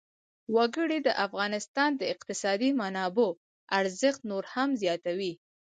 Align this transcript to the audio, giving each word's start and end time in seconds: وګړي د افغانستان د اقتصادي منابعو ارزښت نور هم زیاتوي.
وګړي 0.55 0.99
د 1.03 1.09
افغانستان 1.25 1.91
د 1.97 2.01
اقتصادي 2.13 2.69
منابعو 2.81 3.37
ارزښت 3.79 4.21
نور 4.31 4.43
هم 4.53 4.69
زیاتوي. 4.81 5.33